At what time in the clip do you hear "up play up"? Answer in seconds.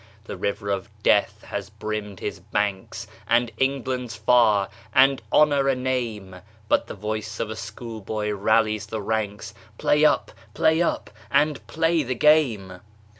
10.03-11.11